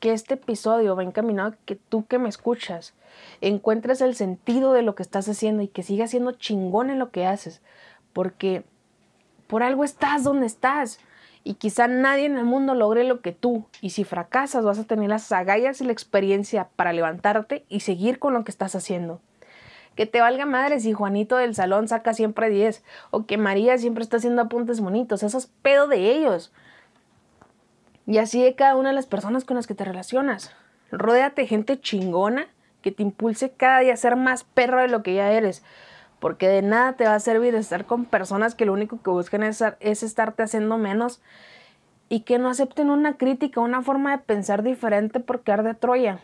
que 0.00 0.12
este 0.12 0.34
episodio 0.34 0.96
va 0.96 1.02
encaminado 1.02 1.50
a 1.50 1.56
que 1.64 1.76
tú 1.76 2.06
que 2.06 2.18
me 2.18 2.28
escuchas 2.28 2.94
encuentres 3.40 4.00
el 4.00 4.14
sentido 4.14 4.72
de 4.72 4.82
lo 4.82 4.94
que 4.94 5.02
estás 5.02 5.28
haciendo 5.28 5.62
y 5.62 5.68
que 5.68 5.82
sigas 5.82 6.10
siendo 6.10 6.32
chingón 6.32 6.90
en 6.90 6.98
lo 6.98 7.10
que 7.10 7.26
haces, 7.26 7.62
porque 8.12 8.64
por 9.46 9.62
algo 9.62 9.84
estás 9.84 10.24
donde 10.24 10.46
estás 10.46 10.98
y 11.46 11.54
quizá 11.54 11.86
nadie 11.86 12.24
en 12.26 12.36
el 12.36 12.44
mundo 12.44 12.74
logre 12.74 13.04
lo 13.04 13.20
que 13.20 13.30
tú 13.30 13.66
y 13.80 13.90
si 13.90 14.02
fracasas 14.02 14.64
vas 14.64 14.80
a 14.80 14.84
tener 14.84 15.08
las 15.08 15.30
agallas 15.30 15.80
y 15.80 15.84
la 15.84 15.92
experiencia 15.92 16.70
para 16.74 16.92
levantarte 16.92 17.64
y 17.68 17.80
seguir 17.80 18.18
con 18.18 18.34
lo 18.34 18.42
que 18.42 18.50
estás 18.50 18.74
haciendo. 18.74 19.20
Que 19.94 20.06
te 20.06 20.20
valga 20.20 20.44
madre 20.44 20.80
si 20.80 20.92
Juanito 20.92 21.36
del 21.36 21.54
salón 21.54 21.86
saca 21.86 22.14
siempre 22.14 22.50
10 22.50 22.82
o 23.12 23.26
que 23.26 23.38
María 23.38 23.78
siempre 23.78 24.02
está 24.02 24.16
haciendo 24.16 24.42
apuntes 24.42 24.80
bonitos, 24.80 25.22
eso 25.22 25.38
es 25.38 25.46
pedo 25.62 25.86
de 25.86 26.16
ellos. 26.16 26.52
Y 28.08 28.18
así 28.18 28.42
de 28.42 28.56
cada 28.56 28.74
una 28.74 28.88
de 28.88 28.96
las 28.96 29.06
personas 29.06 29.44
con 29.44 29.54
las 29.54 29.68
que 29.68 29.76
te 29.76 29.84
relacionas. 29.84 30.50
Rodéate 30.90 31.46
gente 31.46 31.80
chingona 31.80 32.48
que 32.82 32.90
te 32.90 33.04
impulse 33.04 33.52
cada 33.52 33.78
día 33.78 33.92
a 33.92 33.96
ser 33.96 34.16
más 34.16 34.42
perro 34.42 34.80
de 34.80 34.88
lo 34.88 35.04
que 35.04 35.14
ya 35.14 35.30
eres. 35.30 35.62
Porque 36.18 36.48
de 36.48 36.62
nada 36.62 36.94
te 36.94 37.04
va 37.04 37.14
a 37.14 37.20
servir 37.20 37.54
estar 37.54 37.84
con 37.84 38.04
personas 38.04 38.54
que 38.54 38.66
lo 38.66 38.72
único 38.72 39.00
que 39.02 39.10
buscan 39.10 39.42
es, 39.42 39.62
es 39.80 40.02
estarte 40.02 40.42
haciendo 40.42 40.78
menos 40.78 41.20
y 42.08 42.20
que 42.20 42.38
no 42.38 42.48
acepten 42.48 42.90
una 42.90 43.16
crítica, 43.16 43.60
una 43.60 43.82
forma 43.82 44.12
de 44.12 44.22
pensar 44.22 44.62
diferente 44.62 45.20
porque 45.20 45.52
arde 45.52 45.74
Troya. 45.74 46.20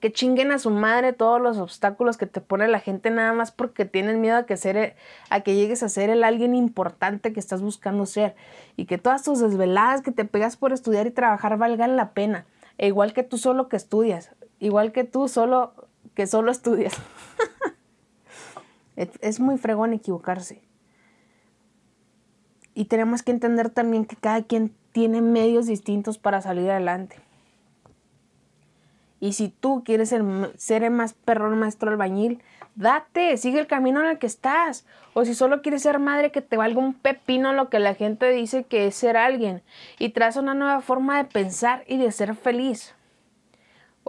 que 0.00 0.12
chinguen 0.12 0.52
a 0.52 0.58
su 0.58 0.70
madre 0.70 1.12
todos 1.12 1.40
los 1.40 1.58
obstáculos 1.58 2.16
que 2.16 2.26
te 2.26 2.40
pone 2.40 2.68
la 2.68 2.80
gente 2.80 3.10
nada 3.10 3.32
más 3.32 3.50
porque 3.50 3.84
tienen 3.84 4.20
miedo 4.20 4.36
a 4.36 4.46
que, 4.46 4.56
ser, 4.56 4.96
a 5.30 5.40
que 5.40 5.54
llegues 5.54 5.82
a 5.82 5.88
ser 5.88 6.10
el 6.10 6.24
alguien 6.24 6.54
importante 6.54 7.32
que 7.32 7.40
estás 7.40 7.62
buscando 7.62 8.06
ser 8.06 8.34
y 8.76 8.86
que 8.86 8.98
todas 8.98 9.22
tus 9.22 9.40
desveladas 9.40 10.02
que 10.02 10.12
te 10.12 10.24
pegas 10.24 10.56
por 10.56 10.72
estudiar 10.72 11.06
y 11.06 11.10
trabajar 11.10 11.56
valgan 11.58 11.96
la 11.96 12.10
pena, 12.10 12.46
e 12.76 12.88
igual 12.88 13.12
que 13.12 13.22
tú 13.22 13.38
solo 13.38 13.68
que 13.68 13.76
estudias, 13.76 14.30
igual 14.60 14.92
que 14.92 15.04
tú 15.04 15.28
solo 15.28 15.72
que 16.14 16.26
solo 16.26 16.50
estudias. 16.50 16.94
es 19.20 19.40
muy 19.40 19.58
fregón 19.58 19.92
equivocarse. 19.92 20.62
Y 22.74 22.84
tenemos 22.84 23.22
que 23.22 23.32
entender 23.32 23.70
también 23.70 24.04
que 24.04 24.16
cada 24.16 24.42
quien 24.42 24.72
tiene 24.92 25.20
medios 25.20 25.66
distintos 25.66 26.18
para 26.18 26.40
salir 26.40 26.70
adelante. 26.70 27.16
Y 29.20 29.32
si 29.32 29.48
tú 29.48 29.82
quieres 29.84 30.10
ser, 30.10 30.82
el 30.84 30.90
más 30.92 31.14
perrón 31.14 31.58
maestro 31.58 31.90
albañil, 31.90 32.40
date, 32.76 33.36
sigue 33.36 33.58
el 33.58 33.66
camino 33.66 34.00
en 34.00 34.06
el 34.06 34.18
que 34.18 34.28
estás. 34.28 34.86
O 35.12 35.24
si 35.24 35.34
solo 35.34 35.60
quieres 35.60 35.82
ser 35.82 35.98
madre, 35.98 36.30
que 36.30 36.40
te 36.40 36.56
valga 36.56 36.78
un 36.78 36.94
pepino 36.94 37.52
lo 37.52 37.68
que 37.68 37.80
la 37.80 37.94
gente 37.94 38.30
dice 38.30 38.62
que 38.62 38.86
es 38.86 38.94
ser 38.94 39.16
alguien. 39.16 39.62
Y 39.98 40.10
traza 40.10 40.40
una 40.40 40.54
nueva 40.54 40.80
forma 40.80 41.16
de 41.16 41.24
pensar 41.24 41.82
y 41.88 41.96
de 41.96 42.12
ser 42.12 42.36
feliz. 42.36 42.94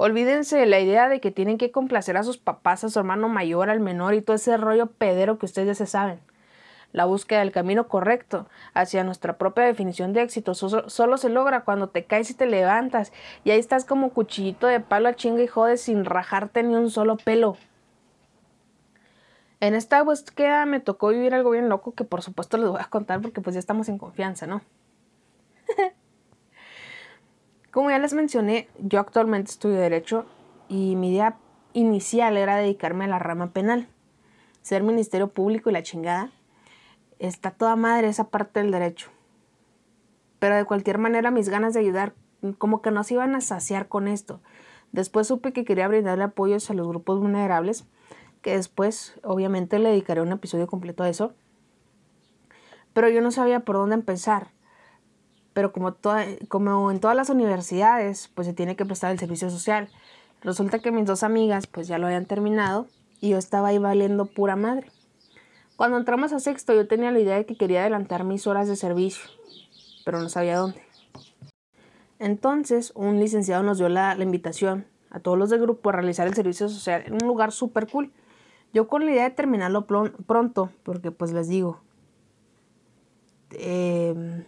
Olvídense 0.01 0.57
de 0.57 0.65
la 0.65 0.79
idea 0.79 1.09
de 1.09 1.19
que 1.19 1.29
tienen 1.29 1.57
que 1.57 1.71
complacer 1.71 2.15
a 2.15 2.23
sus 2.23 2.37
papás, 2.37 2.85
a 2.85 2.89
su 2.89 2.97
hermano 2.99 3.27
mayor, 3.27 3.69
al 3.69 3.81
menor 3.81 4.13
y 4.13 4.21
todo 4.21 4.37
ese 4.37 4.55
rollo 4.55 4.87
pedero 4.87 5.37
que 5.37 5.45
ustedes 5.45 5.67
ya 5.67 5.75
se 5.75 5.91
saben 5.91 6.21
la 6.93 7.03
búsqueda 7.03 7.39
del 7.39 7.51
camino 7.51 7.89
correcto 7.89 8.47
hacia 8.73 9.03
nuestra 9.03 9.37
propia 9.37 9.65
definición 9.65 10.13
de 10.13 10.21
éxito 10.21 10.55
solo, 10.55 11.17
se 11.17 11.29
logra 11.29 11.65
cuando 11.65 11.89
te 11.89 12.05
caes 12.05 12.31
y 12.31 12.33
te 12.33 12.45
levantas 12.45 13.11
y 13.43 13.51
ahí 13.51 13.59
estás 13.59 13.83
como 13.83 14.11
cuchillito 14.11 14.67
de 14.67 14.79
palo 14.79 15.09
a 15.09 15.15
chinga 15.15 15.43
y 15.43 15.47
jodes 15.47 15.81
sin 15.81 16.05
rajarte 16.05 16.63
ni 16.63 16.75
un 16.75 16.89
solo 16.89 17.17
pelo. 17.17 17.57
En 19.59 19.75
esta 19.75 20.01
búsqueda 20.01 20.65
me 20.65 20.79
tocó 20.79 21.09
vivir 21.09 21.33
algo 21.33 21.51
bien 21.51 21.67
loco 21.67 21.91
que 21.91 22.05
por 22.05 22.21
supuesto 22.21 22.57
les 22.57 22.69
voy 22.69 22.79
a 22.81 22.89
contar 22.89 23.21
porque 23.21 23.41
pues 23.41 23.53
ya 23.53 23.59
estamos 23.59 23.89
en 23.89 23.97
confianza, 23.97 24.47
¿no? 24.47 24.61
Como 27.71 27.91
ya 27.91 27.99
les 27.99 28.13
mencioné, 28.13 28.67
yo 28.79 28.99
actualmente 28.99 29.51
estudio 29.51 29.77
Derecho 29.77 30.25
y 30.69 30.95
mi 30.95 31.11
idea 31.11 31.37
inicial 31.73 32.35
era 32.35 32.55
dedicarme 32.55 33.05
a 33.05 33.09
la 33.09 33.19
rama 33.19 33.51
penal, 33.51 33.87
ser 34.63 34.81
Ministerio 34.81 35.27
Público 35.27 35.69
y 35.69 35.73
la 35.73 35.83
chingada 35.83 36.31
está 37.19 37.51
toda 37.51 37.75
madre 37.75 38.07
esa 38.07 38.29
parte 38.29 38.61
del 38.61 38.71
derecho. 38.71 39.11
Pero 40.39 40.55
de 40.55 40.65
cualquier 40.65 40.97
manera 40.97 41.31
mis 41.31 41.49
ganas 41.49 41.73
de 41.73 41.81
ayudar 41.81 42.13
como 42.57 42.81
que 42.81 42.91
no 42.91 43.03
se 43.03 43.15
iban 43.15 43.35
a 43.35 43.41
saciar 43.41 43.87
con 43.87 44.07
esto. 44.07 44.39
Después 44.91 45.27
supe 45.27 45.53
que 45.53 45.65
quería 45.65 45.87
brindarle 45.87 46.23
apoyos 46.23 46.69
a 46.71 46.73
los 46.73 46.87
grupos 46.87 47.19
vulnerables, 47.19 47.85
que 48.41 48.55
después 48.55 49.19
obviamente 49.23 49.77
le 49.77 49.89
dedicaré 49.89 50.21
un 50.21 50.31
episodio 50.31 50.65
completo 50.65 51.03
a 51.03 51.09
eso. 51.09 51.33
Pero 52.93 53.09
yo 53.09 53.21
no 53.21 53.31
sabía 53.31 53.59
por 53.59 53.75
dónde 53.75 53.95
empezar. 53.95 54.51
Pero 55.59 55.73
como, 55.73 56.89
en 56.89 56.99
todas 57.01 57.17
las 57.17 57.29
universidades, 57.29 58.29
pues 58.33 58.47
se 58.47 58.53
tiene 58.53 58.77
que 58.77 58.85
prestar 58.85 59.11
el 59.11 59.19
servicio 59.19 59.49
social. 59.49 59.89
Resulta 60.41 60.79
que 60.79 60.89
mis 60.89 61.05
dos 61.05 61.21
amigas 61.21 61.67
pues 61.67 61.89
ya 61.89 61.97
lo 61.97 62.07
habían 62.07 62.25
terminado 62.25 62.87
y 63.19 63.31
yo 63.31 63.37
estaba 63.37 63.67
ahí 63.67 63.77
valiendo 63.77 64.25
pura 64.25 64.55
madre. 64.55 64.89
Cuando 65.75 65.97
entramos 65.97 66.31
a 66.31 66.39
sexto 66.39 66.73
yo 66.73 66.87
tenía 66.87 67.11
la 67.11 67.19
idea 67.19 67.35
de 67.35 67.45
que 67.45 67.57
quería 67.57 67.81
adelantar 67.81 68.23
mis 68.23 68.47
horas 68.47 68.69
de 68.69 68.77
servicio, 68.77 69.29
pero 70.05 70.21
no 70.21 70.29
sabía 70.29 70.59
dónde. 70.59 70.81
Entonces 72.19 72.93
un 72.95 73.19
licenciado 73.19 73.61
nos 73.61 73.79
dio 73.79 73.89
la, 73.89 74.15
invitación 74.15 74.85
a 75.09 75.19
todos 75.19 75.37
los 75.37 75.49
del 75.49 75.59
grupo 75.59 75.89
a 75.89 75.91
realizar 75.91 76.25
el 76.25 76.35
servicio 76.35 76.69
social 76.69 77.03
en 77.05 77.15
un 77.15 77.27
lugar 77.27 77.51
súper 77.51 77.85
cool. 77.87 78.13
Yo 78.71 78.87
con 78.87 79.03
la 79.03 79.11
idea 79.11 79.23
de 79.25 79.31
terminarlo 79.31 79.85
pronto, 79.85 80.69
porque 80.83 81.11
pues 81.11 81.33
les 81.33 81.49
digo, 81.49 81.81
em, 83.51 84.45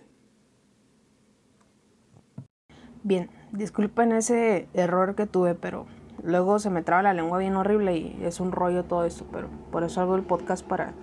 bien, 3.03 3.29
disculpen 3.51 4.11
ese 4.11 4.67
error 4.73 5.15
que 5.15 5.25
tuve, 5.25 5.55
pero 5.55 5.85
luego 6.23 6.59
se 6.59 6.69
me 6.69 6.83
traba 6.83 7.03
la 7.03 7.13
lengua 7.13 7.39
bien 7.39 7.55
horrible 7.55 7.97
y 7.97 8.19
es 8.23 8.39
un 8.39 8.51
rollo 8.51 8.83
todo 8.83 9.05
esto, 9.05 9.25
pero 9.31 9.49
por 9.71 9.83
eso 9.83 10.01
hago 10.01 10.15
el 10.15 10.23
podcast 10.23 10.65
para 10.65 10.93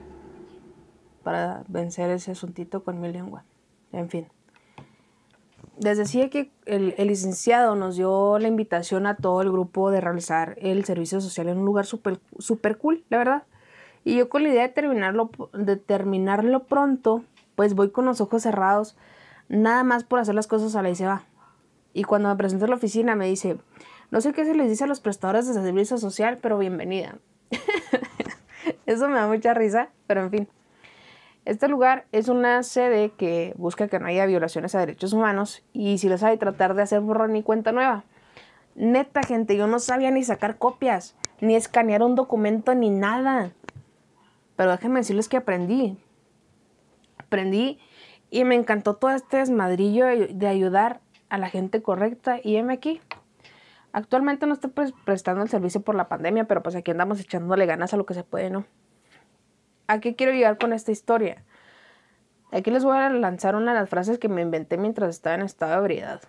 para 1.29 1.63
vencer 1.69 2.09
ese 2.09 2.31
asuntito 2.31 2.83
con 2.83 3.03
mi 3.03 3.13
lengua. 3.13 3.45
En 3.93 4.09
fin. 4.09 4.29
Les 5.79 5.99
decía 5.99 6.31
que 6.31 6.51
el, 6.65 6.95
licenciado 6.97 7.77
nos 7.77 7.97
dio 7.97 8.39
la 8.39 8.49
invitación 8.49 9.07
a 9.07 9.15
todo 9.15 9.43
el 9.43 9.53
grupo 9.53 9.91
de 9.91 10.01
realizar 10.01 10.57
el 10.59 10.87
servicio 10.87 11.21
social 11.21 11.49
en 11.49 11.59
un 11.59 11.67
lugar 11.67 11.85
súper 11.85 12.19
super 12.39 12.79
cool, 12.79 13.05
la 13.11 13.19
verdad. 13.19 13.43
Y 14.05 14.17
yo 14.17 14.31
con 14.31 14.43
la 14.43 14.49
idea 14.49 14.63
de 14.63 14.73
terminarlo, 14.73 15.31
de 15.53 15.77
terminarlo 15.77 16.65
pronto, 16.65 17.23
pues 17.57 17.75
voy 17.75 17.91
con 17.91 18.07
los 18.07 18.23
ojos 18.23 18.43
cerrados, 18.43 18.97
nada 19.51 19.85
más 19.85 20.05
por 20.05 20.21
hacer 20.21 20.35
las 20.35 20.47
cosas 20.47 20.77
a 20.77 20.83
la 20.83 20.89
y. 20.89 21.25
Y 21.99 22.05
cuando 22.05 22.29
me 22.29 22.37
presento 22.37 22.67
a 22.67 22.69
la 22.69 22.77
oficina 22.77 23.17
me 23.17 23.27
dice, 23.27 23.57
no 24.13 24.21
sé 24.21 24.33
qué 24.33 24.45
se 24.45 24.55
les 24.55 24.69
dice 24.69 24.85
a 24.85 24.87
los 24.87 25.01
prestadores 25.01 25.49
de 25.49 25.55
servicio 25.55 25.99
social, 25.99 26.39
pero 26.41 26.57
bienvenida. 26.57 27.17
Eso 28.87 29.09
me 29.09 29.17
da 29.17 29.27
mucha 29.27 29.53
risa, 29.53 29.89
pero 30.07 30.23
en 30.23 30.31
fin. 30.31 30.49
Este 31.45 31.67
lugar 31.67 32.07
es 32.13 32.29
una 32.29 32.63
sede 32.63 33.11
que 33.11 33.53
busca 33.57 33.89
que 33.89 33.99
no 33.99 34.07
haya 34.07 34.27
violaciones 34.27 34.77
a 34.77 34.79
derechos 34.79 35.13
humanos 35.13 35.65
y 35.73 35.99
si 35.99 36.09
les 36.09 36.23
hay 36.23 36.39
tratar 36.39 36.75
de 36.77 36.83
hacer 36.83 37.01
borrón 37.01 37.35
y 37.35 37.43
cuenta 37.43 37.73
nueva. 37.73 38.05
Neta, 38.77 39.23
gente, 39.25 39.57
yo 39.57 39.67
no 39.67 39.81
sabía 39.81 40.13
ni 40.13 40.23
sacar 40.23 40.57
copias, 40.57 41.17
ni 41.41 41.57
escanear 41.57 42.05
un 42.05 42.15
documento, 42.15 42.77
ni 42.77 42.91
nada. 42.91 43.51
Pero 44.55 44.71
déjenme 44.71 45.01
decirles 45.01 45.29
que 45.29 45.39
aprendí. 45.39 45.99
Aprendí 47.17 47.81
y 48.31 48.45
me 48.45 48.55
encantó 48.55 48.95
todo 48.95 49.11
este 49.11 49.39
desmadrillo 49.39 50.07
de 50.07 50.47
ayudar 50.47 51.01
a 51.29 51.39
la 51.39 51.49
gente 51.51 51.83
correcta 51.83 52.41
y 52.43 52.57
heme 52.57 52.75
aquí. 52.75 53.01
Actualmente 53.93 54.47
no 54.47 54.55
estoy 54.55 54.71
prestando 55.05 55.43
el 55.43 55.49
servicio 55.49 55.81
por 55.81 55.95
la 55.95 56.09
pandemia, 56.09 56.45
pero 56.45 56.63
pues 56.63 56.77
aquí 56.77 56.91
andamos 56.91 57.21
echándole 57.21 57.67
ganas 57.67 57.95
a 57.95 57.97
lo 57.97 58.07
que 58.07 58.15
se 58.15 58.25
puede, 58.25 58.51
¿no? 58.51 58.67
¿A 59.87 60.01
qué 60.01 60.15
quiero 60.15 60.33
llegar 60.33 60.59
con 60.59 60.73
esta 60.73 60.93
historia? 60.93 61.45
Aquí 62.53 62.71
les 62.71 62.85
voy 62.85 62.97
a 62.97 63.11
lanzar 63.11 63.57
una 63.57 63.73
de 63.73 63.81
las 63.81 63.89
frases 63.89 64.19
que 64.19 64.29
me 64.29 64.43
inventé 64.43 64.79
mientras 64.79 65.11
estaba 65.11 65.35
en 65.35 65.43
estado 65.43 65.73
de 65.73 65.79
ebriedad. 65.79 66.21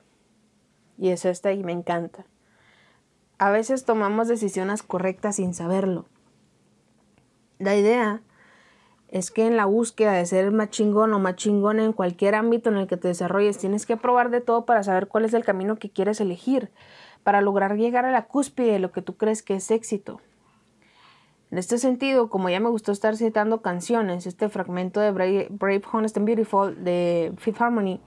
Y 0.97 1.09
es 1.09 1.25
esta 1.25 1.51
y 1.51 1.63
me 1.63 1.71
encanta. 1.71 2.25
A 3.37 3.51
veces 3.51 3.85
tomamos 3.85 4.27
decisiones 4.27 4.83
correctas 4.83 5.37
sin 5.37 5.53
saberlo. 5.53 6.05
La 7.57 7.75
idea 7.75 8.21
es 9.11 9.31
que 9.31 9.47
en 9.47 9.57
la 9.57 9.65
búsqueda 9.65 10.13
de 10.13 10.25
ser 10.25 10.51
más 10.51 10.69
chingón 10.69 11.13
o 11.13 11.19
más 11.19 11.35
en 11.45 11.93
cualquier 11.93 12.35
ámbito 12.35 12.69
en 12.69 12.77
el 12.77 12.87
que 12.87 12.97
te 12.97 13.07
desarrolles, 13.07 13.57
tienes 13.57 13.85
que 13.85 13.97
probar 13.97 14.29
de 14.29 14.41
todo 14.41 14.65
para 14.65 14.83
saber 14.83 15.07
cuál 15.07 15.25
es 15.25 15.33
el 15.33 15.43
camino 15.43 15.77
que 15.77 15.89
quieres 15.89 16.21
elegir, 16.21 16.69
para 17.23 17.41
lograr 17.41 17.75
llegar 17.75 18.05
a 18.05 18.11
la 18.11 18.25
cúspide 18.25 18.73
de 18.73 18.79
lo 18.79 18.91
que 18.91 19.01
tú 19.01 19.17
crees 19.17 19.41
que 19.41 19.55
es 19.55 19.71
éxito. 19.71 20.21
En 21.51 21.57
este 21.57 21.79
sentido, 21.79 22.29
como 22.29 22.49
ya 22.49 22.59
me 22.59 22.69
gustó 22.69 22.91
estar 22.91 23.15
citando 23.17 23.63
canciones, 23.63 24.27
este 24.27 24.49
fragmento 24.49 24.99
de 24.99 25.11
Brave, 25.11 25.81
Honest 25.91 26.15
and 26.17 26.27
Beautiful 26.27 26.83
de 26.83 27.33
Fifth 27.37 27.59
Harmony 27.59 27.99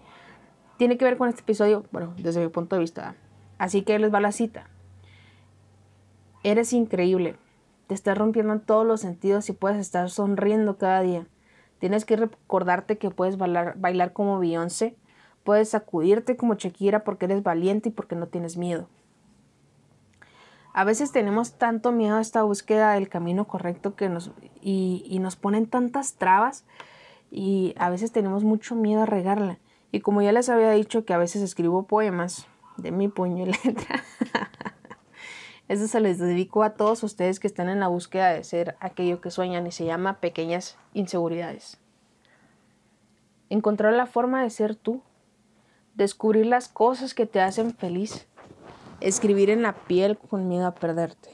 tiene 0.76 0.96
que 0.96 1.04
ver 1.04 1.16
con 1.16 1.28
este 1.28 1.40
episodio, 1.42 1.84
bueno, 1.90 2.14
desde 2.18 2.40
mi 2.40 2.48
punto 2.48 2.76
de 2.76 2.80
vista. 2.80 3.16
Así 3.58 3.82
que 3.82 3.98
les 3.98 4.14
va 4.14 4.20
la 4.20 4.30
cita. 4.30 4.68
Eres 6.44 6.72
increíble. 6.72 7.36
Te 7.92 7.96
estás 7.96 8.16
rompiendo 8.16 8.54
en 8.54 8.60
todos 8.60 8.86
los 8.86 9.02
sentidos 9.02 9.50
y 9.50 9.52
puedes 9.52 9.76
estar 9.76 10.08
sonriendo 10.08 10.78
cada 10.78 11.02
día. 11.02 11.26
Tienes 11.78 12.06
que 12.06 12.16
recordarte 12.16 12.96
que 12.96 13.10
puedes 13.10 13.36
bailar, 13.36 13.74
bailar 13.76 14.14
como 14.14 14.38
Beyoncé, 14.38 14.96
puedes 15.44 15.68
sacudirte 15.68 16.38
como 16.38 16.54
Shakira 16.54 17.04
porque 17.04 17.26
eres 17.26 17.42
valiente 17.42 17.90
y 17.90 17.92
porque 17.92 18.16
no 18.16 18.28
tienes 18.28 18.56
miedo. 18.56 18.88
A 20.72 20.84
veces 20.84 21.12
tenemos 21.12 21.58
tanto 21.58 21.92
miedo 21.92 22.16
a 22.16 22.22
esta 22.22 22.42
búsqueda 22.44 22.94
del 22.94 23.10
camino 23.10 23.46
correcto 23.46 23.94
que 23.94 24.08
nos, 24.08 24.30
y, 24.62 25.18
nos 25.20 25.36
ponen 25.36 25.66
tantas 25.66 26.14
trabas 26.14 26.64
y 27.30 27.74
a 27.76 27.90
veces 27.90 28.10
tenemos 28.10 28.42
mucho 28.42 28.74
miedo 28.74 29.02
a 29.02 29.06
regarla. 29.06 29.58
Y 29.90 30.00
como 30.00 30.22
ya 30.22 30.32
les 30.32 30.48
había 30.48 30.70
dicho 30.70 31.04
que 31.04 31.12
a 31.12 31.18
veces 31.18 31.42
escribo 31.42 31.82
poemas 31.82 32.46
de 32.78 32.90
mi 32.90 33.08
puño 33.08 33.44
y 33.44 33.52
letra, 33.64 34.02
eso 35.68 35.86
se 35.86 36.00
les 36.00 36.18
dedico 36.18 36.62
a 36.62 36.74
todos 36.74 37.02
ustedes 37.02 37.40
que 37.40 37.46
están 37.46 37.68
en 37.68 37.80
la 37.80 37.88
búsqueda 37.88 38.30
de 38.32 38.44
ser 38.44 38.76
aquello 38.80 39.20
que 39.20 39.30
sueñan 39.30 39.66
y 39.66 39.72
se 39.72 39.84
llama 39.84 40.20
pequeñas 40.20 40.76
inseguridades. 40.92 41.78
Encontrar 43.48 43.94
la 43.94 44.06
forma 44.06 44.42
de 44.42 44.50
ser 44.50 44.74
tú, 44.74 45.02
descubrir 45.94 46.46
las 46.46 46.68
cosas 46.68 47.14
que 47.14 47.26
te 47.26 47.40
hacen 47.40 47.74
feliz 47.74 48.26
escribir 49.02 49.50
en 49.50 49.62
la 49.62 49.74
piel 49.74 50.16
con 50.16 50.48
miedo 50.48 50.66
a 50.66 50.74
perderte. 50.74 51.30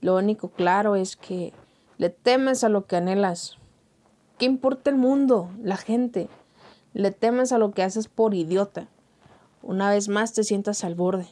Lo 0.00 0.16
único 0.16 0.48
claro 0.48 0.96
es 0.96 1.16
que 1.16 1.52
le 1.96 2.10
temes 2.10 2.64
a 2.64 2.68
lo 2.68 2.86
que 2.86 2.96
anhelas. 2.96 3.56
¿Qué 4.38 4.46
importa 4.46 4.90
el 4.90 4.96
mundo, 4.96 5.50
la 5.62 5.76
gente? 5.76 6.28
Le 6.92 7.10
temes 7.10 7.52
a 7.52 7.58
lo 7.58 7.72
que 7.72 7.82
haces 7.82 8.08
por 8.08 8.34
idiota. 8.34 8.88
Una 9.62 9.90
vez 9.90 10.08
más 10.08 10.32
te 10.32 10.44
sientas 10.44 10.84
al 10.84 10.94
borde. 10.94 11.28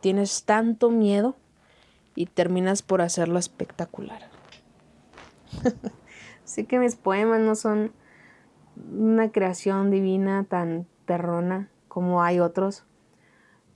Tienes 0.00 0.44
tanto 0.44 0.90
miedo 0.90 1.36
y 2.14 2.26
terminas 2.26 2.82
por 2.82 3.00
hacerlo 3.00 3.38
espectacular. 3.38 4.30
Sé 6.44 6.66
que 6.66 6.78
mis 6.78 6.96
poemas 6.96 7.40
no 7.40 7.54
son 7.54 7.92
una 8.92 9.30
creación 9.30 9.90
divina 9.90 10.44
tan 10.44 10.86
perrona 11.06 11.68
como 11.88 12.22
hay 12.22 12.40
otros, 12.40 12.84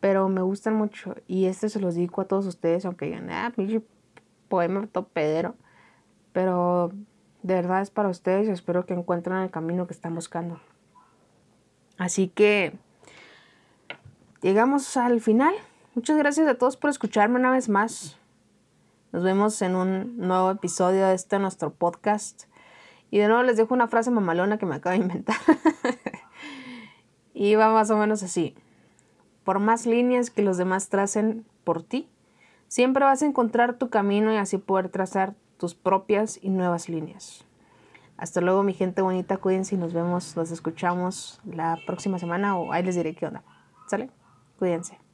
pero 0.00 0.28
me 0.28 0.42
gustan 0.42 0.74
mucho 0.74 1.14
y 1.26 1.46
este 1.46 1.68
se 1.68 1.80
los 1.80 1.94
digo 1.94 2.20
a 2.20 2.26
todos 2.26 2.46
ustedes, 2.46 2.84
aunque 2.84 3.06
digan, 3.06 3.30
ah, 3.30 3.52
pinche 3.54 3.82
poema 4.48 4.86
topedero, 4.86 5.54
pero 6.32 6.92
de 7.42 7.54
verdad 7.54 7.82
es 7.82 7.90
para 7.90 8.08
ustedes 8.08 8.48
y 8.48 8.50
espero 8.50 8.86
que 8.86 8.94
encuentren 8.94 9.38
el 9.38 9.50
camino 9.50 9.86
que 9.86 9.94
están 9.94 10.14
buscando. 10.14 10.60
Así 11.96 12.28
que 12.28 12.74
llegamos 14.40 14.96
al 14.96 15.20
final. 15.20 15.54
Muchas 15.94 16.16
gracias 16.16 16.46
a 16.48 16.54
todos 16.54 16.76
por 16.76 16.90
escucharme 16.90 17.38
una 17.38 17.50
vez 17.50 17.68
más. 17.68 18.18
Nos 19.10 19.22
vemos 19.22 19.62
en 19.62 19.74
un 19.74 20.18
nuevo 20.18 20.50
episodio 20.50 21.06
de 21.06 21.14
este 21.14 21.38
nuestro 21.38 21.72
podcast. 21.72 22.44
Y 23.10 23.18
de 23.18 23.28
nuevo 23.28 23.42
les 23.42 23.56
dejo 23.56 23.72
una 23.72 23.88
frase 23.88 24.10
mamalona 24.10 24.58
que 24.58 24.66
me 24.66 24.74
acabo 24.74 24.96
de 24.96 25.02
inventar. 25.02 25.36
y 27.34 27.54
va 27.54 27.72
más 27.72 27.90
o 27.90 27.96
menos 27.96 28.22
así. 28.22 28.54
Por 29.44 29.60
más 29.60 29.86
líneas 29.86 30.28
que 30.28 30.42
los 30.42 30.58
demás 30.58 30.90
tracen 30.90 31.46
por 31.64 31.82
ti, 31.82 32.06
siempre 32.66 33.04
vas 33.04 33.22
a 33.22 33.26
encontrar 33.26 33.78
tu 33.78 33.88
camino 33.88 34.30
y 34.30 34.36
así 34.36 34.58
poder 34.58 34.90
trazar 34.90 35.34
tus 35.56 35.74
propias 35.74 36.38
y 36.42 36.50
nuevas 36.50 36.90
líneas. 36.90 37.46
Hasta 38.18 38.42
luego, 38.42 38.62
mi 38.62 38.74
gente 38.74 39.00
bonita. 39.00 39.38
Cuídense 39.38 39.76
y 39.76 39.78
nos 39.78 39.94
vemos, 39.94 40.36
nos 40.36 40.50
escuchamos 40.50 41.40
la 41.46 41.78
próxima 41.86 42.18
semana 42.18 42.58
o 42.58 42.72
ahí 42.72 42.82
les 42.82 42.94
diré 42.94 43.14
qué 43.14 43.24
onda. 43.24 43.42
¿Sale? 43.86 44.10
Cuídense. 44.58 45.07